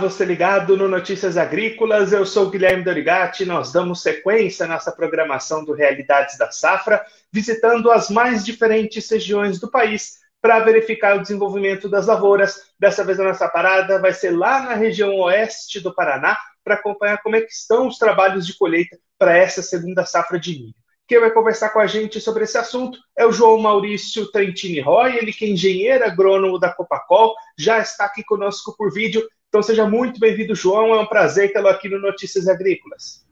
você 0.00 0.24
ligado 0.24 0.76
no 0.76 0.88
Notícias 0.88 1.36
Agrícolas. 1.36 2.12
Eu 2.12 2.24
sou 2.24 2.48
Guilherme 2.48 2.82
Dorigati. 2.82 3.44
Nós 3.44 3.72
damos 3.72 4.02
sequência 4.02 4.66
nessa 4.66 4.90
programação 4.90 5.64
do 5.64 5.72
Realidades 5.72 6.38
da 6.38 6.50
Safra, 6.50 7.04
visitando 7.32 7.90
as 7.90 8.08
mais 8.08 8.44
diferentes 8.44 9.10
regiões 9.10 9.60
do 9.60 9.70
país 9.70 10.18
para 10.40 10.60
verificar 10.60 11.16
o 11.16 11.22
desenvolvimento 11.22 11.88
das 11.88 12.06
lavouras. 12.06 12.72
Dessa 12.78 13.04
vez 13.04 13.20
a 13.20 13.24
nossa 13.24 13.48
parada 13.48 14.00
vai 14.00 14.12
ser 14.12 14.30
lá 14.30 14.60
na 14.62 14.74
região 14.74 15.14
oeste 15.16 15.80
do 15.80 15.94
Paraná 15.94 16.38
para 16.64 16.74
acompanhar 16.74 17.22
como 17.22 17.36
é 17.36 17.40
que 17.40 17.52
estão 17.52 17.86
os 17.86 17.98
trabalhos 17.98 18.46
de 18.46 18.56
colheita 18.56 18.98
para 19.18 19.36
essa 19.36 19.62
segunda 19.62 20.06
safra 20.06 20.38
de 20.38 20.52
milho. 20.52 20.74
Quem 21.06 21.20
vai 21.20 21.30
conversar 21.30 21.70
com 21.70 21.80
a 21.80 21.86
gente 21.86 22.20
sobre 22.20 22.44
esse 22.44 22.56
assunto 22.56 22.98
é 23.16 23.26
o 23.26 23.32
João 23.32 23.58
Maurício 23.58 24.30
Trentini 24.30 24.80
Roy, 24.80 25.16
ele 25.16 25.32
que 25.32 25.44
é 25.44 25.48
engenheiro 25.48 26.04
agrônomo 26.04 26.58
da 26.58 26.72
Copacol, 26.72 27.34
já 27.58 27.78
está 27.80 28.06
aqui 28.06 28.24
conosco 28.24 28.74
por 28.76 28.92
vídeo. 28.92 29.22
Então 29.52 29.62
seja 29.62 29.86
muito 29.86 30.18
bem-vindo, 30.18 30.54
João. 30.54 30.94
É 30.94 31.00
um 31.00 31.04
prazer 31.04 31.52
tê-lo 31.52 31.68
aqui 31.68 31.86
no 31.86 32.00
Notícias 32.00 32.48
Agrícolas. 32.48 33.22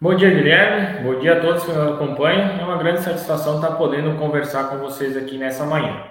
Bom 0.00 0.12
dia, 0.16 0.28
Guilherme. 0.28 1.04
Bom 1.04 1.20
dia 1.20 1.38
a 1.38 1.40
todos 1.40 1.62
que 1.62 1.70
nos 1.70 1.94
acompanham. 1.94 2.58
É 2.58 2.64
uma 2.64 2.76
grande 2.76 3.00
satisfação 3.00 3.60
estar 3.60 3.76
podendo 3.76 4.18
conversar 4.18 4.64
com 4.70 4.78
vocês 4.78 5.16
aqui 5.16 5.38
nessa 5.38 5.64
manhã. 5.64 6.04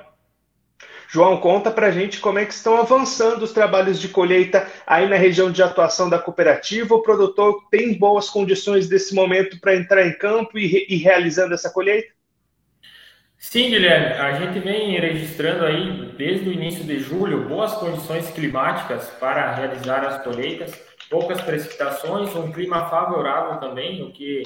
João, 1.09 1.35
conta 1.41 1.69
para 1.69 1.87
a 1.87 1.91
gente 1.91 2.21
como 2.21 2.39
é 2.39 2.45
que 2.45 2.53
estão 2.53 2.77
avançando 2.77 3.43
os 3.43 3.51
trabalhos 3.51 3.99
de 3.99 4.07
colheita 4.07 4.65
aí 4.87 5.05
na 5.09 5.17
região 5.17 5.51
de 5.51 5.61
atuação 5.61 6.09
da 6.09 6.17
cooperativa. 6.17 6.95
O 6.95 7.03
produtor 7.03 7.67
tem 7.69 7.99
boas 7.99 8.29
condições 8.29 8.87
desse 8.87 9.13
momento 9.13 9.59
para 9.59 9.75
entrar 9.75 10.07
em 10.07 10.17
campo 10.17 10.57
e, 10.57 10.85
e 10.87 10.95
realizando 10.95 11.53
essa 11.53 11.69
colheita? 11.69 12.13
Sim, 13.43 13.71
Guilherme, 13.71 14.13
a 14.19 14.33
gente 14.33 14.59
vem 14.59 14.99
registrando 14.99 15.65
aí 15.65 16.13
desde 16.15 16.47
o 16.47 16.53
início 16.53 16.83
de 16.83 16.99
julho 16.99 17.49
boas 17.49 17.73
condições 17.73 18.29
climáticas 18.29 19.09
para 19.19 19.55
realizar 19.55 20.05
as 20.05 20.23
colheitas, 20.23 20.79
poucas 21.09 21.41
precipitações, 21.41 22.35
um 22.35 22.51
clima 22.51 22.87
favorável 22.87 23.59
também, 23.59 24.03
o 24.03 24.11
que 24.11 24.43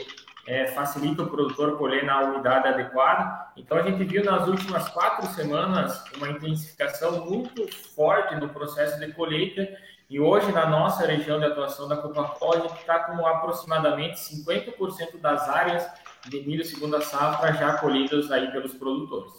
é, 0.47 0.67
facilita 0.67 1.23
o 1.23 1.29
produtor 1.29 1.77
colher 1.77 2.05
na 2.05 2.21
umidade 2.21 2.69
adequada. 2.69 3.47
Então, 3.57 3.77
a 3.77 3.83
gente 3.83 4.01
viu 4.05 4.23
nas 4.23 4.47
últimas 4.47 4.87
quatro 4.87 5.27
semanas 5.27 6.01
uma 6.15 6.29
intensificação 6.29 7.25
muito 7.25 7.67
forte 7.93 8.33
no 8.35 8.47
processo 8.47 8.97
de 8.97 9.11
colheita. 9.11 9.67
E 10.09 10.21
hoje, 10.21 10.49
na 10.53 10.67
nossa 10.67 11.05
região 11.05 11.37
de 11.37 11.45
atuação 11.45 11.89
da 11.89 11.97
Coca-Cola, 11.97 12.59
a 12.59 12.67
gente 12.69 12.79
está 12.79 12.99
com 12.99 13.27
aproximadamente 13.27 14.15
50% 14.21 15.19
das 15.19 15.49
áreas 15.49 15.85
de 16.29 16.41
milho 16.41 16.65
segunda 16.65 17.01
safra 17.01 17.53
já 17.53 17.77
colhidas 17.77 18.31
aí 18.31 18.51
pelos 18.51 18.73
produtores. 18.73 19.33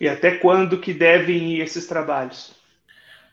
E 0.00 0.08
até 0.08 0.36
quando 0.36 0.78
que 0.78 0.94
devem 0.94 1.52
ir 1.52 1.60
esses 1.60 1.86
trabalhos? 1.86 2.54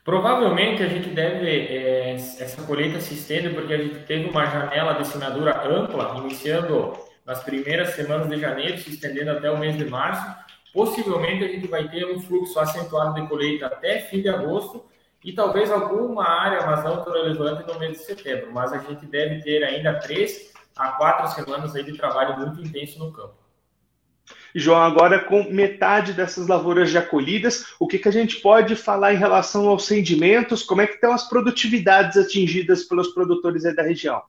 Provavelmente 0.04 0.82
a 0.82 0.88
gente 0.88 1.08
deve, 1.10 1.48
é, 1.48 2.12
essa 2.14 2.62
colheita 2.62 3.00
se 3.00 3.14
estende 3.14 3.50
porque 3.50 3.74
a 3.74 3.78
gente 3.78 3.98
teve 4.00 4.28
uma 4.28 4.46
janela 4.46 4.94
de 4.94 5.06
semeadura 5.06 5.66
ampla, 5.66 6.16
iniciando 6.18 6.96
nas 7.26 7.42
primeiras 7.42 7.90
semanas 7.90 8.28
de 8.28 8.40
janeiro, 8.40 8.78
se 8.78 8.90
estendendo 8.90 9.30
até 9.30 9.50
o 9.50 9.58
mês 9.58 9.76
de 9.76 9.84
março. 9.84 10.26
Possivelmente 10.72 11.44
a 11.44 11.48
gente 11.48 11.66
vai 11.66 11.88
ter 11.88 12.06
um 12.06 12.20
fluxo 12.20 12.58
acentuado 12.58 13.20
de 13.20 13.28
colheita 13.28 13.66
até 13.66 14.00
fim 14.00 14.22
de 14.22 14.28
agosto 14.28 14.86
e 15.22 15.32
talvez 15.32 15.70
alguma 15.70 16.26
área, 16.26 16.66
mas 16.66 16.84
não 16.84 17.02
tão 17.02 17.12
relevante, 17.12 17.66
no 17.66 17.78
mês 17.78 17.98
de 17.98 18.04
setembro. 18.04 18.50
Mas 18.52 18.72
a 18.72 18.78
gente 18.78 19.04
deve 19.06 19.42
ter 19.42 19.62
ainda 19.62 19.94
três 19.94 20.52
a 20.78 20.92
quatro 20.92 21.28
semanas 21.34 21.74
aí 21.74 21.82
de 21.82 21.96
trabalho 21.96 22.38
muito 22.38 22.62
intenso 22.62 22.98
no 22.98 23.12
campo. 23.12 23.34
João, 24.54 24.82
agora 24.82 25.18
com 25.18 25.50
metade 25.50 26.12
dessas 26.12 26.46
lavouras 26.48 26.90
já 26.90 27.02
colhidas, 27.02 27.66
o 27.78 27.86
que, 27.86 27.98
que 27.98 28.08
a 28.08 28.12
gente 28.12 28.36
pode 28.36 28.76
falar 28.76 29.12
em 29.12 29.18
relação 29.18 29.68
aos 29.68 29.88
rendimentos? 29.88 30.62
Como 30.62 30.80
é 30.80 30.86
que 30.86 30.94
estão 30.94 31.12
as 31.12 31.28
produtividades 31.28 32.16
atingidas 32.16 32.84
pelos 32.84 33.08
produtores 33.08 33.64
aí 33.64 33.74
da 33.74 33.82
região? 33.82 34.22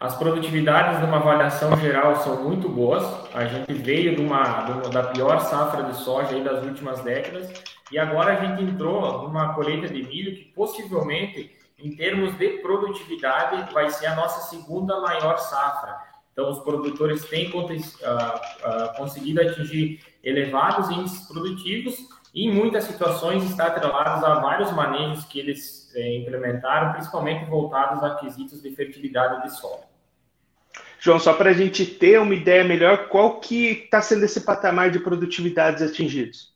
As 0.00 0.16
produtividades 0.16 0.98
de 0.98 1.06
uma 1.06 1.16
avaliação 1.16 1.76
geral 1.78 2.16
são 2.16 2.42
muito 2.42 2.68
boas. 2.68 3.04
A 3.32 3.44
gente 3.46 3.72
veio 3.72 4.14
de 4.14 4.20
uma, 4.20 4.42
de 4.62 4.72
uma, 4.72 4.82
da 4.90 5.04
pior 5.04 5.40
safra 5.40 5.84
de 5.84 5.96
soja 5.96 6.38
das 6.40 6.64
últimas 6.64 7.00
décadas 7.00 7.50
e 7.90 7.98
agora 7.98 8.36
a 8.36 8.44
gente 8.44 8.62
entrou 8.62 9.22
numa 9.22 9.54
colheita 9.54 9.88
de 9.88 10.02
milho 10.02 10.34
que 10.34 10.44
possivelmente 10.54 11.56
em 11.78 11.94
termos 11.94 12.36
de 12.38 12.48
produtividade, 12.58 13.72
vai 13.72 13.90
ser 13.90 14.06
a 14.06 14.14
nossa 14.14 14.48
segunda 14.48 15.00
maior 15.00 15.38
safra. 15.38 15.96
Então, 16.32 16.50
os 16.50 16.58
produtores 16.60 17.24
têm 17.26 17.48
uh, 17.50 17.60
uh, 17.62 18.96
conseguido 18.96 19.40
atingir 19.40 20.00
elevados 20.22 20.90
índices 20.90 21.28
produtivos 21.28 21.96
e, 22.34 22.48
em 22.48 22.52
muitas 22.52 22.84
situações, 22.84 23.44
está 23.44 23.66
atrelados 23.66 24.24
a 24.24 24.34
vários 24.40 24.72
manejos 24.72 25.24
que 25.26 25.38
eles 25.38 25.92
eh, 25.94 26.16
implementaram, 26.16 26.92
principalmente 26.92 27.48
voltados 27.48 28.02
a 28.02 28.16
quesitos 28.16 28.60
de 28.60 28.74
fertilidade 28.74 29.42
de 29.44 29.54
solo. 29.54 29.84
João, 30.98 31.20
só 31.20 31.34
para 31.34 31.50
a 31.50 31.52
gente 31.52 31.86
ter 31.86 32.18
uma 32.18 32.34
ideia 32.34 32.64
melhor, 32.64 33.08
qual 33.08 33.38
que 33.38 33.84
está 33.84 34.00
sendo 34.00 34.24
esse 34.24 34.40
patamar 34.40 34.90
de 34.90 34.98
produtividades 34.98 35.82
atingidos? 35.82 36.53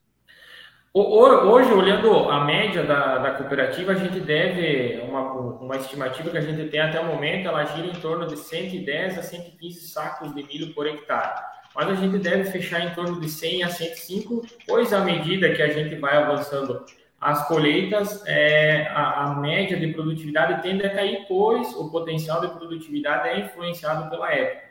Hoje, 1.00 1.72
olhando 1.72 2.28
a 2.28 2.44
média 2.44 2.82
da, 2.82 3.19
da 3.19 3.31
cooperativa, 3.31 3.92
a 3.92 3.94
gente 3.94 4.19
deve, 4.19 5.00
uma, 5.09 5.32
uma 5.32 5.76
estimativa 5.76 6.28
que 6.28 6.38
a 6.38 6.41
gente 6.41 6.69
tem 6.70 6.81
até 6.81 6.98
o 6.98 7.06
momento, 7.06 7.47
ela 7.47 7.64
gira 7.66 7.86
em 7.86 8.00
torno 8.00 8.26
de 8.26 8.36
110 8.36 9.16
a 9.16 9.22
115 9.22 9.81
sacos 9.88 10.34
de 10.34 10.42
milho 10.42 10.75
por 10.75 10.88
hectare. 10.88 11.41
Mas 11.72 11.91
a 11.91 11.94
gente 11.94 12.19
deve 12.19 12.50
fechar 12.50 12.84
em 12.84 12.91
torno 12.94 13.20
de 13.20 13.28
100 13.28 13.62
a 13.62 13.69
105, 13.69 14.44
pois 14.66 14.92
à 14.92 15.04
medida 15.04 15.54
que 15.54 15.62
a 15.62 15.69
gente 15.69 15.94
vai 15.94 16.16
avançando 16.16 16.84
as 17.20 17.47
colheitas, 17.47 18.25
é, 18.26 18.88
a, 18.88 19.22
a, 19.22 19.34
média 19.37 19.78
de 19.78 19.92
produtividade 19.92 20.62
tende 20.62 20.84
a 20.84 20.91
cair, 20.91 21.26
pois 21.28 21.76
o 21.76 21.91
potencial 21.91 22.41
de 22.41 22.48
produtividade 22.48 23.28
é 23.28 23.41
influenciado 23.41 24.10
pela 24.10 24.32
época. 24.32 24.68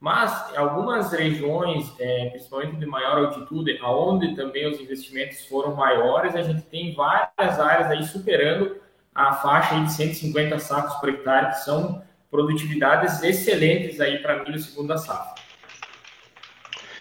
Mas 0.00 0.56
algumas 0.56 1.12
regiões, 1.12 1.94
é, 2.00 2.30
principalmente 2.30 2.76
de 2.76 2.86
maior 2.86 3.18
altitude, 3.18 3.78
aonde 3.82 4.34
também 4.34 4.66
os 4.66 4.80
investimentos 4.80 5.44
foram 5.44 5.76
maiores, 5.76 6.34
a 6.34 6.40
gente 6.40 6.62
tem 6.62 6.94
várias 6.94 7.60
áreas 7.60 7.90
aí 7.90 8.02
superando 8.04 8.80
a 9.14 9.34
faixa 9.34 9.78
de 9.78 9.92
150 9.92 10.58
sacos 10.58 10.94
por 10.94 11.10
hectare, 11.10 11.48
que 11.48 11.64
são 11.64 12.02
produtividades 12.30 13.22
excelentes 13.22 14.00
aí 14.00 14.18
para 14.20 14.42
milho 14.42 14.58
segunda 14.58 14.96
safra. 14.96 15.39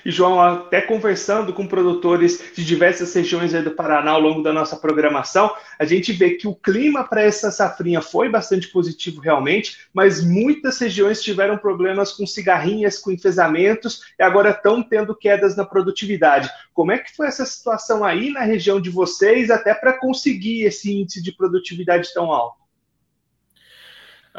E, 0.06 0.12
João, 0.12 0.40
até 0.40 0.82
conversando 0.82 1.52
com 1.52 1.68
produtores 1.68 2.52
de 2.56 2.64
diversas 2.64 3.14
regiões 3.14 3.52
do 3.52 3.72
Paraná 3.72 4.12
ao 4.12 4.22
longo 4.22 4.42
da 4.42 4.54
nossa 4.54 4.78
programação, 4.78 5.54
a 5.78 5.84
gente 5.84 6.14
vê 6.14 6.32
que 6.32 6.48
o 6.48 6.56
clima 6.56 7.04
para 7.04 7.22
essa 7.22 7.52
safrinha 7.52 8.02
foi 8.02 8.30
bastante 8.30 8.70
positivo 8.70 9.20
realmente, 9.20 9.78
mas 9.94 10.24
muitas 10.24 10.80
regiões 10.80 11.22
tiveram 11.22 11.58
problemas 11.58 12.14
com 12.14 12.26
cigarrinhas, 12.26 12.98
com 12.98 13.12
enfesamentos, 13.12 14.02
e 14.18 14.24
agora 14.24 14.52
estão 14.52 14.82
tendo 14.82 15.16
quedas 15.16 15.56
na 15.58 15.66
produtividade. 15.66 16.50
Como 16.74 16.92
é 16.92 16.98
que 16.98 17.16
foi 17.16 17.28
essa 17.28 17.46
situação 17.46 18.06
aí 18.06 18.30
na 18.30 18.42
região 18.42 18.80
de 18.80 18.90
vocês, 18.90 19.50
até 19.50 19.74
para 19.74 20.00
conseguir 20.00 20.64
esse 20.64 20.94
índice 20.94 21.22
de 21.22 21.34
produtividade 21.34 22.14
tão 22.14 22.31
alto? 22.31 22.69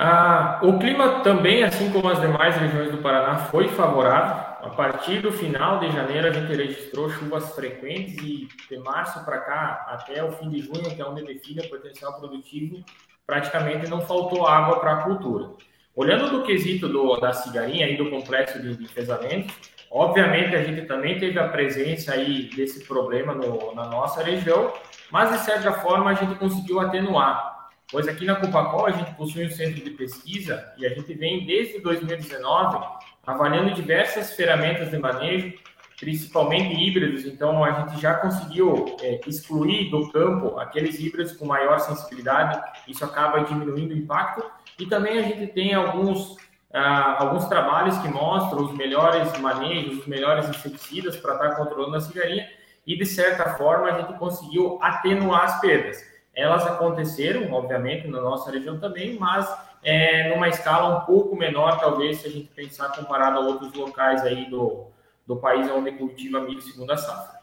Ah, 0.03 0.59
o 0.63 0.79
clima 0.79 1.21
também, 1.21 1.63
assim 1.63 1.93
como 1.93 2.09
as 2.09 2.19
demais 2.19 2.57
regiões 2.57 2.91
do 2.91 3.03
Paraná, 3.03 3.37
foi 3.37 3.69
favorável. 3.69 4.35
A 4.63 4.71
partir 4.71 5.21
do 5.21 5.31
final 5.31 5.79
de 5.79 5.91
janeiro, 5.93 6.27
a 6.27 6.33
gente 6.33 6.57
registrou 6.57 7.11
chuvas 7.11 7.55
frequentes 7.55 8.17
e 8.17 8.49
de 8.71 8.79
março 8.79 9.23
para 9.27 9.37
cá, 9.41 9.85
até 9.91 10.25
o 10.25 10.33
fim 10.33 10.49
de 10.49 10.61
junho, 10.61 10.89
que 10.97 11.03
é 11.03 11.05
onde 11.05 11.23
define 11.27 11.61
o 11.61 11.69
potencial 11.69 12.19
produtivo, 12.19 12.83
praticamente 13.27 13.91
não 13.91 14.01
faltou 14.01 14.47
água 14.47 14.81
para 14.81 14.93
a 14.95 15.03
cultura. 15.03 15.51
Olhando 15.95 16.31
do 16.31 16.45
quesito 16.45 16.89
do, 16.89 17.21
da 17.21 17.35
cigarinha 17.35 17.87
e 17.87 17.99
do 17.99 18.09
complexo 18.09 18.59
de, 18.59 18.89
pesamento, 18.89 19.53
obviamente 19.91 20.57
a 20.57 20.63
gente 20.63 20.87
também 20.87 21.19
teve 21.19 21.39
a 21.39 21.49
presença 21.49 22.15
aí 22.15 22.49
desse 22.57 22.87
problema 22.87 23.35
no, 23.35 23.75
na 23.75 23.85
nossa 23.85 24.23
região, 24.23 24.73
mas 25.11 25.31
de 25.31 25.45
certa 25.45 25.73
forma 25.73 26.09
a 26.11 26.15
gente 26.15 26.37
conseguiu 26.37 26.81
atenuar 26.81 27.60
pois 27.91 28.09
aqui 28.09 28.25
na 28.25 28.37
Copacol 28.37 28.87
a 28.87 28.91
gente 28.91 29.15
possui 29.15 29.47
um 29.47 29.51
centro 29.51 29.83
de 29.83 29.91
pesquisa 29.91 30.73
e 30.77 30.87
a 30.87 30.91
gente 30.91 31.13
vem 31.15 31.45
desde 31.45 31.81
2019 31.81 32.79
avaliando 33.27 33.75
diversas 33.75 34.33
ferramentas 34.35 34.91
de 34.91 34.99
manejo, 34.99 35.53
principalmente 35.99 36.75
híbridos. 36.75 37.25
Então 37.25 37.63
a 37.63 37.73
gente 37.73 38.01
já 38.01 38.15
conseguiu 38.15 38.97
é, 39.03 39.21
excluir 39.27 39.91
do 39.91 40.11
campo 40.11 40.59
aqueles 40.59 40.99
híbridos 40.99 41.33
com 41.33 41.47
maior 41.47 41.79
sensibilidade. 41.79 42.61
Isso 42.89 43.05
acaba 43.05 43.45
diminuindo 43.45 43.93
o 43.93 43.97
impacto. 43.97 44.43
E 44.79 44.87
também 44.87 45.19
a 45.19 45.23
gente 45.23 45.47
tem 45.49 45.75
alguns 45.75 46.37
ah, 46.73 47.25
alguns 47.25 47.47
trabalhos 47.47 47.99
que 47.99 48.09
mostram 48.09 48.65
os 48.65 48.73
melhores 48.77 49.37
manejos, 49.41 49.99
os 49.99 50.07
melhores 50.07 50.49
inseticidas 50.49 51.17
para 51.17 51.35
estar 51.35 51.57
controlando 51.57 51.97
a 51.97 52.01
cigarinha. 52.01 52.49
E 52.87 52.97
de 52.97 53.05
certa 53.05 53.57
forma 53.57 53.89
a 53.89 54.01
gente 54.01 54.19
conseguiu 54.19 54.79
atenuar 54.81 55.45
as 55.45 55.61
perdas. 55.61 55.99
Elas 56.35 56.67
aconteceram, 56.67 57.53
obviamente, 57.53 58.07
na 58.07 58.21
nossa 58.21 58.51
região 58.51 58.79
também, 58.79 59.19
mas 59.19 59.49
é, 59.83 60.29
numa 60.35 60.49
escala 60.49 60.99
um 60.99 61.07
pouco 61.07 61.37
menor, 61.37 61.79
talvez, 61.81 62.19
se 62.19 62.29
a 62.29 62.31
gente 62.31 62.49
pensar 62.55 62.91
comparado 62.91 63.39
a 63.39 63.41
outros 63.41 63.73
locais 63.73 64.23
aí 64.23 64.49
do, 64.49 64.87
do 65.27 65.37
país 65.37 65.71
onde 65.71 65.93
cultiva 65.93 66.41
milho 66.41 66.61
segunda 66.61 66.97
safra. 66.97 67.41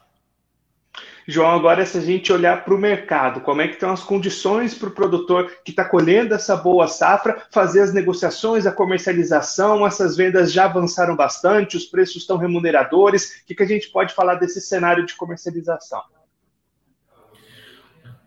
João, 1.30 1.50
agora 1.50 1.84
se 1.84 1.98
a 1.98 2.00
gente 2.00 2.32
olhar 2.32 2.64
para 2.64 2.74
o 2.74 2.78
mercado, 2.78 3.42
como 3.42 3.60
é 3.60 3.68
que 3.68 3.74
estão 3.74 3.92
as 3.92 4.02
condições 4.02 4.74
para 4.74 4.88
o 4.88 4.92
produtor 4.92 5.52
que 5.62 5.72
está 5.72 5.84
colhendo 5.84 6.34
essa 6.34 6.56
boa 6.56 6.88
safra 6.88 7.42
fazer 7.50 7.82
as 7.82 7.92
negociações, 7.92 8.64
a 8.64 8.72
comercialização, 8.72 9.86
essas 9.86 10.16
vendas 10.16 10.50
já 10.50 10.64
avançaram 10.64 11.14
bastante, 11.14 11.76
os 11.76 11.84
preços 11.84 12.22
estão 12.22 12.38
remuneradores, 12.38 13.42
o 13.42 13.46
que, 13.46 13.54
que 13.54 13.62
a 13.62 13.66
gente 13.66 13.90
pode 13.90 14.14
falar 14.14 14.36
desse 14.36 14.58
cenário 14.62 15.04
de 15.04 15.14
comercialização? 15.16 16.00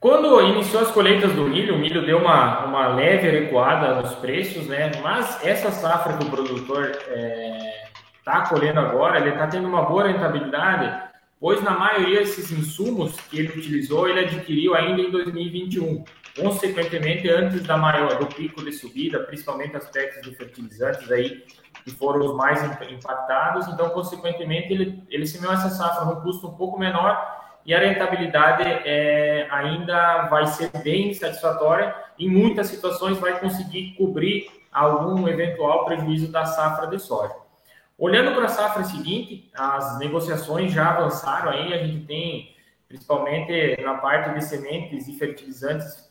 Quando 0.01 0.41
iniciou 0.41 0.81
as 0.81 0.91
colheitas 0.91 1.31
do 1.33 1.43
milho, 1.43 1.75
o 1.75 1.79
milho 1.79 2.05
deu 2.05 2.17
uma, 2.17 2.65
uma 2.65 2.87
leve 2.89 3.29
recuada 3.29 4.01
nos 4.01 4.13
preços, 4.15 4.67
né? 4.67 4.91
Mas 5.01 5.41
essa 5.45 5.71
safra 5.71 6.17
que 6.17 6.25
o 6.25 6.29
produtor 6.29 6.89
está 6.89 7.11
é, 7.11 7.83
tá 8.25 8.41
colhendo 8.49 8.79
agora, 8.79 9.19
ele 9.19 9.29
está 9.29 9.47
tendo 9.47 9.67
uma 9.67 9.83
boa 9.83 10.07
rentabilidade 10.07 11.11
pois 11.41 11.59
na 11.63 11.71
maioria 11.71 12.19
desses 12.19 12.51
insumos 12.51 13.19
que 13.21 13.39
ele 13.39 13.49
utilizou, 13.57 14.07
ele 14.07 14.19
adquiriu 14.19 14.75
ainda 14.75 15.01
em 15.01 15.09
2021, 15.09 16.05
consequentemente 16.39 17.27
antes 17.27 17.63
da 17.63 17.75
maior 17.75 18.19
do 18.19 18.27
pico 18.27 18.63
de 18.63 18.71
subida, 18.71 19.19
principalmente 19.21 19.75
aspectos 19.75 20.21
de 20.21 20.35
fertilizantes 20.35 21.11
aí 21.11 21.43
que 21.83 21.89
foram 21.89 22.27
os 22.27 22.35
mais 22.35 22.63
impactados, 22.91 23.67
então 23.69 23.89
consequentemente 23.89 24.71
ele 24.71 25.01
ele 25.09 25.25
semeou 25.25 25.51
essa 25.51 25.69
safra 25.71 26.05
num 26.05 26.21
custo 26.21 26.47
um 26.47 26.53
pouco 26.53 26.77
menor 26.77 27.17
e 27.65 27.73
a 27.73 27.79
rentabilidade 27.79 28.63
é, 28.63 29.47
ainda 29.51 30.23
vai 30.23 30.47
ser 30.47 30.69
bem 30.83 31.13
satisfatória. 31.13 31.95
Em 32.17 32.29
muitas 32.29 32.67
situações 32.67 33.17
vai 33.17 33.39
conseguir 33.39 33.93
cobrir 33.97 34.49
algum 34.71 35.27
eventual 35.27 35.85
prejuízo 35.85 36.31
da 36.31 36.45
safra 36.45 36.87
de 36.87 36.99
soja. 36.99 37.35
Olhando 37.97 38.33
para 38.33 38.45
a 38.45 38.49
safra 38.49 38.83
seguinte, 38.83 39.51
as 39.53 39.99
negociações 39.99 40.71
já 40.71 40.89
avançaram 40.89 41.51
aí, 41.51 41.73
a 41.73 41.85
gente 41.85 42.05
tem, 42.05 42.55
principalmente 42.87 43.79
na 43.81 43.95
parte 43.95 44.33
de 44.33 44.43
sementes 44.43 45.07
e 45.07 45.13
fertilizantes, 45.13 46.09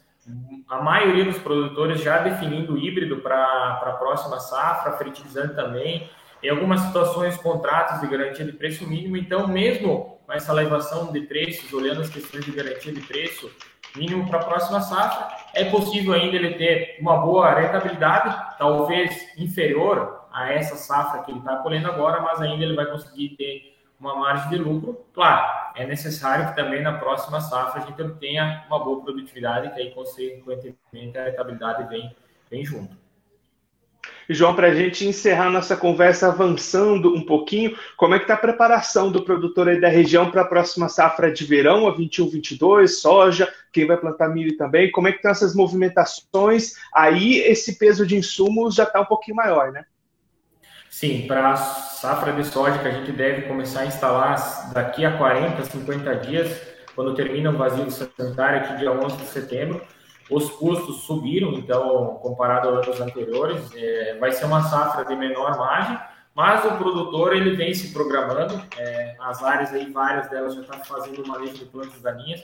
a 0.69 0.81
maioria 0.83 1.25
dos 1.25 1.39
produtores 1.39 2.01
já 2.01 2.19
definindo 2.19 2.79
híbrido 2.79 3.17
para 3.17 3.81
a 3.83 3.97
próxima 3.99 4.39
safra, 4.39 4.93
fertilizante 4.93 5.55
também, 5.57 6.09
em 6.43 6.49
algumas 6.49 6.81
situações 6.81 7.37
contratos 7.37 8.01
de 8.01 8.07
garantia 8.07 8.45
de 8.45 8.53
preço 8.53 8.87
mínimo, 8.89 9.17
então 9.17 9.49
mesmo 9.49 10.20
com 10.31 10.35
essa 10.35 10.53
elevação 10.53 11.11
de 11.11 11.23
preços, 11.23 11.73
olhando 11.73 12.03
as 12.03 12.09
questões 12.09 12.45
de 12.45 12.53
garantia 12.53 12.93
de 12.93 13.01
preço 13.01 13.51
mínimo 13.97 14.29
para 14.29 14.39
a 14.39 14.45
próxima 14.45 14.81
safra, 14.81 15.27
é 15.53 15.65
possível 15.65 16.13
ainda 16.13 16.37
ele 16.37 16.55
ter 16.55 16.99
uma 17.01 17.17
boa 17.17 17.53
rentabilidade, 17.53 18.57
talvez 18.57 19.37
inferior 19.37 20.29
a 20.33 20.53
essa 20.53 20.77
safra 20.77 21.25
que 21.25 21.33
ele 21.33 21.41
está 21.41 21.57
colhendo 21.57 21.89
agora, 21.89 22.21
mas 22.21 22.41
ainda 22.41 22.63
ele 22.63 22.77
vai 22.77 22.87
conseguir 22.87 23.31
ter 23.31 23.77
uma 23.99 24.15
margem 24.15 24.51
de 24.51 24.59
lucro. 24.59 25.05
Claro, 25.13 25.73
é 25.75 25.85
necessário 25.85 26.47
que 26.47 26.55
também 26.55 26.81
na 26.81 26.97
próxima 26.97 27.41
safra 27.41 27.83
a 27.83 27.87
gente 27.87 28.01
obtenha 28.01 28.65
uma 28.69 28.79
boa 28.79 29.03
produtividade, 29.03 29.75
que 29.75 29.81
aí, 29.81 29.91
consequentemente, 29.91 31.19
a 31.19 31.25
rentabilidade 31.25 31.89
vem, 31.89 32.15
vem 32.49 32.65
junto. 32.65 32.97
João, 34.35 34.55
para 34.55 34.69
a 34.69 34.75
gente 34.75 35.07
encerrar 35.07 35.51
nossa 35.51 35.77
conversa 35.77 36.29
avançando 36.29 37.15
um 37.15 37.25
pouquinho, 37.25 37.77
como 37.97 38.15
é 38.15 38.19
que 38.19 38.25
está 38.25 38.35
a 38.35 38.39
preparação 38.39 39.11
do 39.11 39.25
produtor 39.25 39.69
aí 39.69 39.81
da 39.81 39.89
região 39.89 40.31
para 40.31 40.43
a 40.43 40.47
próxima 40.47 40.89
safra 40.89 41.33
de 41.33 41.45
verão, 41.45 41.89
a 41.89 41.97
21-22, 41.97 42.87
soja, 42.89 43.53
quem 43.73 43.87
vai 43.87 43.97
plantar 43.97 44.29
milho 44.29 44.57
também, 44.57 44.91
como 44.91 45.09
é 45.09 45.11
que 45.11 45.19
estão 45.19 45.33
essas 45.33 45.55
movimentações? 45.55 46.75
Aí 46.95 47.39
esse 47.39 47.77
peso 47.77 48.07
de 48.07 48.17
insumos 48.17 48.75
já 48.75 48.85
está 48.85 49.01
um 49.01 49.07
pouquinho 49.07 49.37
maior, 49.37 49.73
né? 49.73 49.85
Sim, 50.89 51.25
para 51.27 51.53
a 51.53 51.57
safra 51.57 52.33
de 52.33 52.45
soja 52.45 52.79
que 52.79 52.87
a 52.89 52.93
gente 52.93 53.13
deve 53.13 53.43
começar 53.43 53.81
a 53.81 53.87
instalar 53.87 54.73
daqui 54.73 55.05
a 55.05 55.17
40, 55.17 55.65
50 55.65 56.17
dias, 56.17 56.61
quando 56.95 57.15
termina 57.15 57.51
o 57.51 57.57
vazio 57.57 57.91
sanitário 57.91 58.61
aqui 58.61 58.77
dia 58.77 58.93
11 58.93 59.17
de 59.17 59.27
setembro, 59.27 59.81
os 60.31 60.51
custos 60.51 61.03
subiram, 61.03 61.53
então, 61.55 62.19
comparado 62.23 62.69
a 62.69 62.73
anos 62.73 63.01
anteriores, 63.01 63.71
é, 63.75 64.17
vai 64.19 64.33
ser 64.33 64.45
uma 64.47 64.63
safra 64.63 65.05
de 65.05 65.17
menor 65.17 65.59
margem, 65.59 65.99
mas 66.35 66.65
o 66.65 66.77
produtor 66.79 67.35
ele 67.35 67.57
vem 67.57 67.75
se 67.75 67.93
programando, 67.93 68.63
é, 68.79 69.17
as 69.21 69.43
áreas 69.43 69.73
aí, 69.73 69.91
várias 69.91 70.31
delas 70.31 70.55
já 70.55 70.61
estão 70.61 70.79
fazendo 70.85 71.27
manejo 71.27 71.55
de 71.55 71.65
plantas 71.65 72.01
daninhas, 72.01 72.43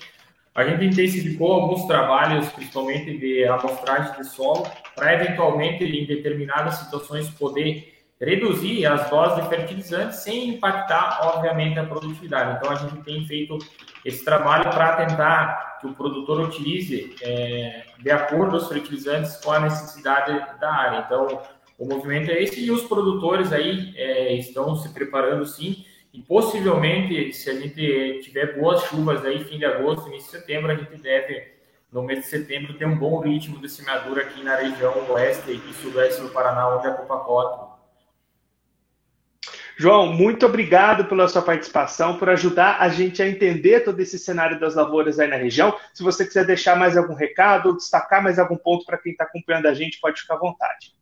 a 0.55 0.65
gente 0.65 0.87
intensificou 0.87 1.53
alguns 1.53 1.85
trabalhos, 1.87 2.49
principalmente 2.49 3.19
de 3.19 3.45
amostragem 3.45 4.17
de 4.17 4.27
solo, 4.27 4.67
para 4.95 5.13
eventualmente, 5.15 5.85
em 5.85 6.07
determinadas 6.07 6.77
situações, 6.77 7.29
poder 7.29 7.96
reduzir 8.21 8.87
as 8.87 9.11
doses 9.11 9.43
de 9.43 9.49
fertilizantes 9.49 10.21
sem 10.21 10.51
impactar, 10.51 11.21
obviamente, 11.23 11.79
a 11.79 11.85
produtividade. 11.85 12.57
Então, 12.57 12.71
a 12.71 12.75
gente 12.77 12.97
tem 13.03 13.27
feito 13.27 13.59
esse 14.05 14.25
trabalho 14.25 14.65
para 14.65 15.05
tentar 15.05 15.79
que 15.81 15.87
o 15.87 15.95
produtor 15.95 16.41
utilize 16.41 17.15
é, 17.23 17.85
de 17.99 18.11
acordo 18.11 18.57
os 18.57 18.69
fertilizantes 18.69 19.37
com 19.37 19.53
a 19.53 19.61
necessidade 19.61 20.33
da 20.59 20.73
área. 20.73 21.05
Então, 21.05 21.43
o 21.79 21.85
movimento 21.85 22.31
é 22.31 22.43
esse 22.43 22.65
e 22.65 22.71
os 22.71 22.85
produtores 22.85 23.53
aí 23.53 23.93
é, 23.97 24.33
estão 24.35 24.75
se 24.77 24.89
preparando 24.95 25.45
sim 25.45 25.85
e 26.17 26.23
possivelmente, 26.23 27.31
se 27.35 27.51
a 27.51 27.61
gente 27.61 28.21
tiver 28.23 28.59
boas 28.59 28.83
chuvas 28.85 29.23
aí 29.23 29.45
fim 29.45 29.59
de 29.59 29.67
agosto, 29.67 30.09
início 30.09 30.33
de 30.33 30.39
setembro, 30.39 30.73
a 30.73 30.75
gente 30.75 30.97
deve 30.97 31.57
no 31.93 32.03
mês 32.03 32.21
de 32.21 32.27
setembro 32.27 32.73
ter 32.73 32.87
um 32.87 32.97
bom 32.97 33.21
ritmo 33.21 33.61
de 33.61 33.69
semeadura 33.69 34.23
aqui 34.23 34.43
na 34.43 34.57
região 34.57 34.95
oeste 35.11 35.53
e 35.53 35.75
sudoeste 35.75 36.23
do 36.23 36.31
Paraná, 36.31 36.75
onde 36.75 36.87
a 36.87 36.95
Copacota 36.95 37.66
João, 39.79 40.11
muito 40.11 40.47
obrigado 40.47 41.05
pela 41.05 41.29
sua 41.29 41.43
participação, 41.43 42.17
por 42.17 42.31
ajudar 42.31 42.79
a 42.81 42.89
gente 42.89 43.23
a 43.23 43.29
entender 43.29 43.81
todo 43.81 44.01
esse 44.01 44.19
cenário 44.19 44.59
das 44.59 44.75
lavouras 44.75 45.19
aí 45.19 45.29
na 45.29 45.37
região. 45.37 45.77
Se 45.93 46.03
você 46.03 46.25
quiser 46.25 46.47
deixar 46.47 46.77
mais 46.77 46.97
algum 46.97 47.13
recado 47.13 47.69
ou 47.69 47.77
destacar 47.77 48.23
mais 48.23 48.39
algum 48.39 48.57
ponto 48.57 48.87
para 48.87 48.97
quem 48.97 49.13
está 49.13 49.25
acompanhando 49.25 49.67
a 49.67 49.75
gente, 49.75 50.01
pode 50.01 50.19
ficar 50.19 50.37
à 50.37 50.39
vontade. 50.39 50.97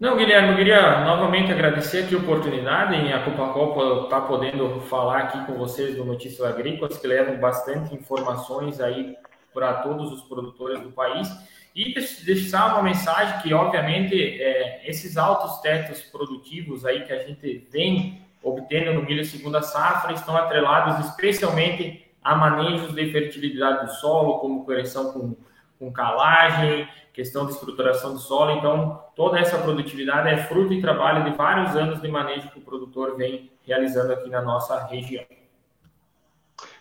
Não, 0.00 0.16
Guilherme, 0.16 0.52
eu 0.52 0.56
queria 0.56 1.04
novamente 1.04 1.52
agradecer 1.52 2.04
aqui 2.04 2.14
a 2.14 2.18
oportunidade 2.18 2.96
em 2.96 3.12
a 3.12 3.22
Copa 3.22 4.04
estar 4.04 4.22
tá 4.22 4.26
podendo 4.26 4.80
falar 4.88 5.18
aqui 5.18 5.44
com 5.44 5.58
vocês 5.58 5.94
do 5.94 6.06
Notícias 6.06 6.40
Agrícolas, 6.40 6.96
que 6.96 7.06
levam 7.06 7.36
bastante 7.36 7.94
informações 7.94 8.80
aí 8.80 9.14
para 9.52 9.74
todos 9.82 10.10
os 10.10 10.22
produtores 10.22 10.80
do 10.80 10.90
país. 10.90 11.28
E 11.74 11.94
deixar 12.24 12.74
uma 12.74 12.82
mensagem 12.82 13.40
que, 13.40 13.54
obviamente, 13.54 14.14
é, 14.14 14.88
esses 14.88 15.16
altos 15.16 15.60
tetos 15.60 16.02
produtivos 16.02 16.84
aí 16.84 17.04
que 17.04 17.12
a 17.12 17.22
gente 17.22 17.68
vem 17.70 18.20
obtendo 18.42 18.94
no 18.94 19.02
milho 19.02 19.24
segunda 19.24 19.62
safra 19.62 20.12
estão 20.12 20.36
atrelados 20.36 21.06
especialmente 21.06 22.06
a 22.22 22.34
manejos 22.34 22.94
de 22.94 23.12
fertilidade 23.12 23.86
do 23.86 23.92
solo, 23.92 24.38
como 24.38 24.64
correção 24.64 25.12
com, 25.12 25.36
com 25.78 25.92
calagem, 25.92 26.88
questão 27.12 27.46
de 27.46 27.52
estruturação 27.52 28.12
do 28.12 28.18
solo. 28.18 28.52
Então, 28.52 29.02
toda 29.14 29.38
essa 29.38 29.58
produtividade 29.58 30.28
é 30.28 30.36
fruto 30.36 30.72
e 30.72 30.80
trabalho 30.80 31.24
de 31.24 31.36
vários 31.36 31.74
anos 31.76 32.00
de 32.00 32.08
manejo 32.08 32.50
que 32.50 32.58
o 32.58 32.62
produtor 32.62 33.16
vem 33.16 33.50
realizando 33.62 34.12
aqui 34.12 34.28
na 34.28 34.42
nossa 34.42 34.86
região. 34.86 35.24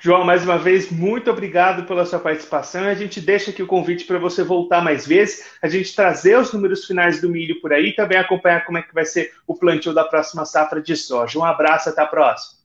João, 0.01 0.23
mais 0.23 0.45
uma 0.45 0.57
vez, 0.57 0.89
muito 0.89 1.29
obrigado 1.29 1.83
pela 1.83 2.05
sua 2.05 2.19
participação. 2.19 2.85
A 2.85 2.93
gente 2.93 3.19
deixa 3.19 3.51
aqui 3.51 3.61
o 3.61 3.67
convite 3.67 4.05
para 4.05 4.17
você 4.17 4.41
voltar 4.43 4.81
mais 4.81 5.05
vezes, 5.05 5.57
a 5.61 5.67
gente 5.67 5.93
trazer 5.93 6.37
os 6.37 6.53
números 6.53 6.85
finais 6.85 7.19
do 7.19 7.29
milho 7.29 7.59
por 7.59 7.73
aí 7.73 7.89
e 7.89 7.95
também 7.95 8.17
acompanhar 8.17 8.65
como 8.65 8.77
é 8.77 8.81
que 8.81 8.93
vai 8.93 9.03
ser 9.03 9.33
o 9.45 9.53
plantio 9.53 9.93
da 9.93 10.05
próxima 10.05 10.45
safra 10.45 10.81
de 10.81 10.95
soja. 10.95 11.37
Um 11.37 11.43
abraço, 11.43 11.89
até 11.89 12.01
a 12.01 12.05
próxima. 12.05 12.59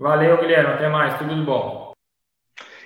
Valeu, 0.00 0.36
Guilherme. 0.38 0.72
Até 0.74 0.88
mais. 0.88 1.16
Tudo 1.16 1.32
de 1.32 1.42
bom. 1.42 1.92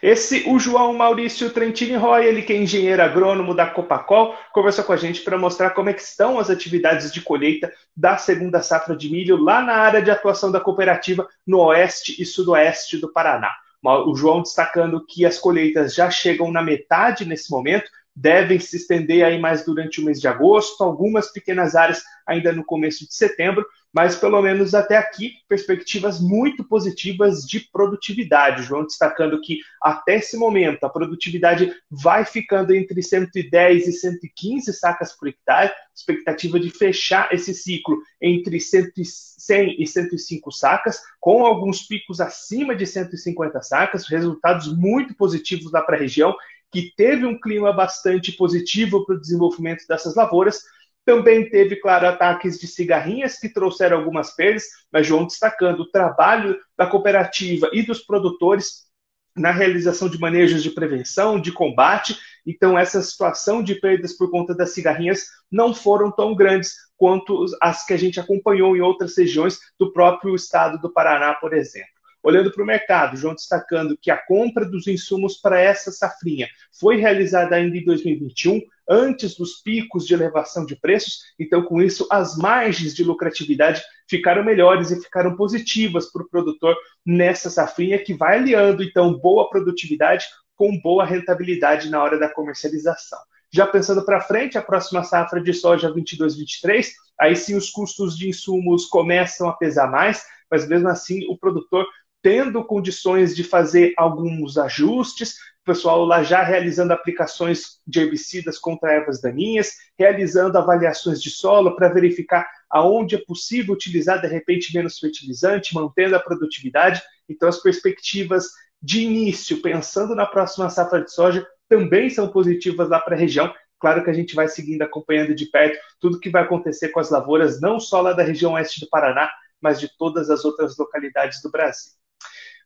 Esse, 0.02 0.44
o 0.50 0.58
João 0.58 0.92
Maurício 0.92 1.48
Trentini 1.48 1.96
Roy, 1.96 2.26
ele 2.26 2.42
que 2.42 2.52
é 2.52 2.56
engenheiro 2.56 3.02
agrônomo 3.02 3.54
da 3.54 3.64
Copacol, 3.64 4.34
conversou 4.52 4.84
com 4.84 4.92
a 4.92 4.98
gente 4.98 5.22
para 5.22 5.38
mostrar 5.38 5.70
como 5.70 5.88
é 5.88 5.96
estão 5.96 6.38
as 6.38 6.50
atividades 6.50 7.10
de 7.10 7.22
colheita 7.22 7.72
da 7.96 8.18
segunda 8.18 8.60
safra 8.60 8.94
de 8.94 9.10
milho 9.10 9.42
lá 9.42 9.62
na 9.62 9.76
área 9.76 10.02
de 10.02 10.10
atuação 10.10 10.52
da 10.52 10.60
cooperativa 10.60 11.26
no 11.46 11.58
oeste 11.60 12.20
e 12.20 12.26
sudoeste 12.26 12.98
do 12.98 13.10
Paraná. 13.10 13.63
O 13.84 14.14
João 14.14 14.42
destacando 14.42 15.04
que 15.04 15.26
as 15.26 15.38
colheitas 15.38 15.94
já 15.94 16.10
chegam 16.10 16.50
na 16.50 16.62
metade 16.62 17.26
nesse 17.26 17.50
momento, 17.50 17.90
devem 18.14 18.60
se 18.60 18.76
estender 18.76 19.24
aí 19.24 19.40
mais 19.40 19.64
durante 19.64 20.00
o 20.00 20.04
mês 20.04 20.20
de 20.20 20.28
agosto, 20.28 20.84
algumas 20.84 21.32
pequenas 21.32 21.74
áreas 21.74 22.02
ainda 22.26 22.52
no 22.52 22.64
começo 22.64 23.06
de 23.06 23.14
setembro, 23.14 23.66
mas 23.92 24.16
pelo 24.16 24.42
menos 24.42 24.74
até 24.74 24.96
aqui, 24.96 25.34
perspectivas 25.48 26.20
muito 26.20 26.64
positivas 26.64 27.42
de 27.42 27.60
produtividade. 27.60 28.64
João 28.64 28.84
destacando 28.84 29.40
que 29.40 29.58
até 29.80 30.16
esse 30.16 30.36
momento 30.36 30.82
a 30.84 30.88
produtividade 30.88 31.72
vai 31.88 32.24
ficando 32.24 32.74
entre 32.74 33.00
110 33.00 33.86
e 33.86 33.92
115 33.92 34.72
sacas 34.72 35.12
por 35.12 35.28
hectare, 35.28 35.72
expectativa 35.94 36.58
de 36.58 36.70
fechar 36.70 37.32
esse 37.32 37.54
ciclo 37.54 37.96
entre 38.20 38.58
100 38.58 39.80
e 39.80 39.86
105 39.86 40.50
sacas, 40.50 41.00
com 41.20 41.46
alguns 41.46 41.86
picos 41.86 42.20
acima 42.20 42.74
de 42.74 42.86
150 42.86 43.62
sacas, 43.62 44.08
resultados 44.08 44.76
muito 44.76 45.14
positivos 45.14 45.70
lá 45.70 45.82
para 45.82 45.96
a 45.96 46.00
região, 46.00 46.34
que 46.74 46.92
teve 46.96 47.24
um 47.24 47.38
clima 47.38 47.72
bastante 47.72 48.32
positivo 48.32 49.06
para 49.06 49.14
o 49.14 49.20
desenvolvimento 49.20 49.86
dessas 49.86 50.16
lavouras, 50.16 50.60
também 51.04 51.48
teve, 51.48 51.76
claro, 51.76 52.08
ataques 52.08 52.58
de 52.58 52.66
cigarrinhas 52.66 53.38
que 53.38 53.48
trouxeram 53.48 53.98
algumas 53.98 54.34
perdas, 54.34 54.64
mas 54.90 55.06
João 55.06 55.24
destacando 55.24 55.80
o 55.80 55.90
trabalho 55.90 56.58
da 56.76 56.84
cooperativa 56.84 57.70
e 57.72 57.84
dos 57.84 58.00
produtores 58.00 58.88
na 59.36 59.52
realização 59.52 60.08
de 60.08 60.18
manejos 60.18 60.64
de 60.64 60.70
prevenção, 60.70 61.40
de 61.40 61.52
combate. 61.52 62.18
Então, 62.44 62.76
essa 62.76 63.00
situação 63.02 63.62
de 63.62 63.76
perdas 63.76 64.12
por 64.12 64.28
conta 64.28 64.52
das 64.52 64.70
cigarrinhas 64.70 65.26
não 65.48 65.72
foram 65.72 66.10
tão 66.10 66.34
grandes 66.34 66.74
quanto 66.96 67.44
as 67.62 67.86
que 67.86 67.94
a 67.94 67.96
gente 67.96 68.18
acompanhou 68.18 68.76
em 68.76 68.80
outras 68.80 69.16
regiões 69.16 69.60
do 69.78 69.92
próprio 69.92 70.34
estado 70.34 70.80
do 70.80 70.92
Paraná, 70.92 71.34
por 71.34 71.54
exemplo. 71.54 71.93
Olhando 72.24 72.50
para 72.50 72.62
o 72.62 72.66
mercado, 72.66 73.18
João 73.18 73.34
destacando 73.34 73.98
que 74.00 74.10
a 74.10 74.16
compra 74.16 74.64
dos 74.64 74.86
insumos 74.86 75.36
para 75.36 75.60
essa 75.60 75.92
safrinha 75.92 76.48
foi 76.72 76.96
realizada 76.96 77.54
ainda 77.54 77.76
em 77.76 77.84
2021, 77.84 78.62
antes 78.88 79.36
dos 79.36 79.60
picos 79.62 80.06
de 80.06 80.14
elevação 80.14 80.64
de 80.64 80.74
preços, 80.74 81.18
então 81.38 81.62
com 81.62 81.82
isso 81.82 82.08
as 82.10 82.34
margens 82.38 82.94
de 82.94 83.04
lucratividade 83.04 83.82
ficaram 84.08 84.42
melhores 84.42 84.90
e 84.90 85.02
ficaram 85.02 85.36
positivas 85.36 86.10
para 86.10 86.22
o 86.22 86.28
produtor 86.28 86.74
nessa 87.04 87.50
safrinha 87.50 88.02
que 88.02 88.14
vai 88.14 88.38
aliando 88.38 88.82
então 88.82 89.12
boa 89.12 89.50
produtividade 89.50 90.24
com 90.56 90.80
boa 90.80 91.04
rentabilidade 91.04 91.90
na 91.90 92.02
hora 92.02 92.18
da 92.18 92.32
comercialização. 92.32 93.18
Já 93.52 93.66
pensando 93.66 94.02
para 94.02 94.22
frente, 94.22 94.56
a 94.56 94.62
próxima 94.62 95.04
safra 95.04 95.42
de 95.42 95.52
soja 95.52 95.92
22-23, 95.92 96.86
aí 97.20 97.36
sim 97.36 97.54
os 97.54 97.68
custos 97.68 98.16
de 98.16 98.30
insumos 98.30 98.86
começam 98.86 99.46
a 99.46 99.52
pesar 99.52 99.90
mais, 99.90 100.24
mas 100.50 100.66
mesmo 100.66 100.88
assim 100.88 101.26
o 101.28 101.36
produtor 101.36 101.86
tendo 102.24 102.64
condições 102.64 103.36
de 103.36 103.44
fazer 103.44 103.92
alguns 103.98 104.56
ajustes, 104.56 105.34
o 105.60 105.64
pessoal 105.66 106.06
lá 106.06 106.22
já 106.22 106.42
realizando 106.42 106.94
aplicações 106.94 107.80
de 107.86 108.00
herbicidas 108.00 108.58
contra 108.58 108.94
ervas 108.94 109.20
daninhas, 109.20 109.72
realizando 109.98 110.56
avaliações 110.56 111.20
de 111.20 111.28
solo 111.28 111.76
para 111.76 111.90
verificar 111.90 112.48
aonde 112.70 113.14
é 113.14 113.18
possível 113.18 113.74
utilizar 113.74 114.22
de 114.22 114.26
repente 114.26 114.74
menos 114.74 114.98
fertilizante, 114.98 115.74
mantendo 115.74 116.16
a 116.16 116.18
produtividade. 116.20 117.02
Então 117.28 117.46
as 117.46 117.58
perspectivas 117.58 118.46
de 118.80 119.02
início, 119.02 119.60
pensando 119.60 120.14
na 120.14 120.24
próxima 120.24 120.70
safra 120.70 121.04
de 121.04 121.12
soja, 121.12 121.46
também 121.68 122.08
são 122.08 122.26
positivas 122.28 122.88
lá 122.88 123.00
para 123.00 123.16
a 123.16 123.18
região. 123.18 123.52
Claro 123.78 124.02
que 124.02 124.08
a 124.08 124.14
gente 124.14 124.34
vai 124.34 124.48
seguindo, 124.48 124.80
acompanhando 124.80 125.34
de 125.34 125.44
perto 125.44 125.78
tudo 126.00 126.18
que 126.18 126.30
vai 126.30 126.42
acontecer 126.44 126.88
com 126.88 127.00
as 127.00 127.10
lavouras, 127.10 127.60
não 127.60 127.78
só 127.78 128.00
lá 128.00 128.14
da 128.14 128.22
região 128.22 128.54
oeste 128.54 128.80
do 128.80 128.88
Paraná, 128.88 129.30
mas 129.60 129.78
de 129.78 129.94
todas 129.98 130.30
as 130.30 130.42
outras 130.42 130.78
localidades 130.78 131.42
do 131.42 131.50
Brasil. 131.50 131.92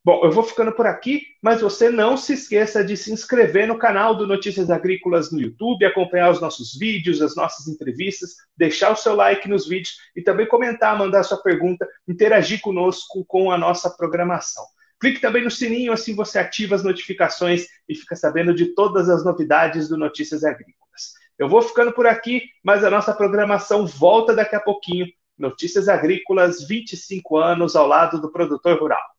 Bom, 0.09 0.25
eu 0.25 0.33
vou 0.33 0.43
ficando 0.43 0.73
por 0.73 0.87
aqui, 0.87 1.27
mas 1.43 1.61
você 1.61 1.91
não 1.91 2.17
se 2.17 2.33
esqueça 2.33 2.83
de 2.83 2.97
se 2.97 3.13
inscrever 3.13 3.69
no 3.69 3.79
canal 3.79 4.15
do 4.15 4.27
Notícias 4.27 4.71
Agrícolas 4.71 5.31
no 5.31 5.39
YouTube, 5.39 5.85
acompanhar 5.85 6.31
os 6.31 6.41
nossos 6.41 6.75
vídeos, 6.75 7.21
as 7.21 7.37
nossas 7.37 7.69
entrevistas, 7.69 8.37
deixar 8.57 8.91
o 8.91 8.97
seu 8.97 9.15
like 9.15 9.47
nos 9.47 9.69
vídeos 9.69 9.99
e 10.17 10.23
também 10.23 10.49
comentar, 10.49 10.97
mandar 10.97 11.25
sua 11.25 11.37
pergunta, 11.43 11.87
interagir 12.09 12.63
conosco 12.63 13.23
com 13.27 13.53
a 13.53 13.59
nossa 13.59 13.91
programação. 13.91 14.65
Clique 14.99 15.21
também 15.21 15.45
no 15.45 15.51
sininho, 15.51 15.93
assim 15.93 16.15
você 16.15 16.39
ativa 16.39 16.75
as 16.75 16.83
notificações 16.83 17.67
e 17.87 17.95
fica 17.95 18.17
sabendo 18.17 18.55
de 18.55 18.75
todas 18.75 19.11
as 19.11 19.23
novidades 19.23 19.91
do 19.91 19.99
Notícias 19.99 20.43
Agrícolas. 20.43 21.13
Eu 21.39 21.51
vou 21.51 21.61
ficando 21.61 21.93
por 21.93 22.07
aqui, 22.07 22.45
mas 22.65 22.83
a 22.83 22.89
nossa 22.89 23.13
programação 23.13 23.87
volta 23.87 24.35
daqui 24.35 24.57
a 24.57 24.61
pouquinho. 24.61 25.07
Notícias 25.37 25.87
Agrícolas, 25.87 26.67
25 26.67 27.37
anos 27.37 27.77
ao 27.77 27.87
lado 27.87 28.19
do 28.19 28.33
produtor 28.33 28.81
rural. 28.81 29.18